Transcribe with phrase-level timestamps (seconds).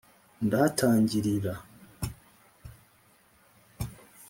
[0.45, 1.53] Ndahatangilira